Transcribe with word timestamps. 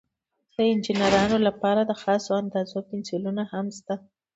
د 0.55 0.57
انجینرانو 0.73 1.37
لپاره 1.47 1.81
د 1.85 1.91
خاصو 2.01 2.31
اندازو 2.41 2.77
پنسلونه 2.89 3.43
هم 3.51 3.65
شته. 3.77 3.95